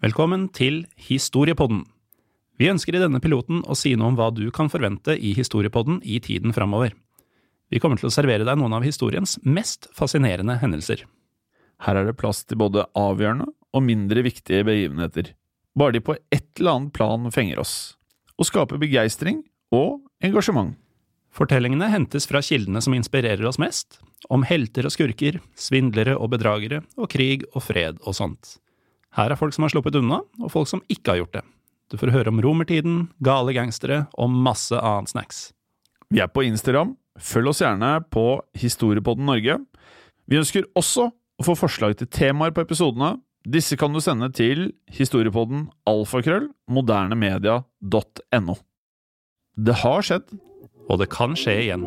[0.00, 1.82] Velkommen til Historiepodden.
[2.56, 5.98] Vi ønsker i denne piloten å si noe om hva du kan forvente i Historiepodden
[6.08, 6.94] i tiden framover.
[7.68, 11.02] Vi kommer til å servere deg noen av historiens mest fascinerende hendelser.
[11.84, 15.34] Her er det plass til både avgjørende og mindre viktige begivenheter,
[15.76, 17.74] bare de på et eller annet plan fenger oss,
[18.40, 20.78] og skaper begeistring og engasjement.
[21.28, 24.00] Fortellingene hentes fra kildene som inspirerer oss mest,
[24.32, 28.56] om helter og skurker, svindlere og bedragere, og krig og fred og sånt.
[29.16, 31.44] Her er folk som har sluppet unna, og folk som ikke har gjort det.
[31.90, 35.40] Du får høre om romertiden, gale gangstere og masse annet snacks.
[36.10, 38.26] Vi er på Instagram, følg oss gjerne på
[38.58, 39.58] Historiepodden Norge.
[40.30, 43.16] Vi ønsker også å få forslag til temaer på episodene.
[43.48, 48.58] Disse kan du sende til historiepodden alfakrøll modernemedia.no.
[49.56, 50.28] Det har skjedd.
[50.90, 51.86] Og det kan skje igjen.